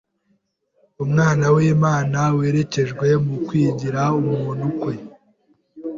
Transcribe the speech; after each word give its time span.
Umwana 1.03 1.45
w’Imana 1.55 2.19
wererejwe, 2.37 3.07
mu 3.25 3.35
kwigira 3.45 4.01
umuntu 4.19 4.65
kwe, 4.79 4.93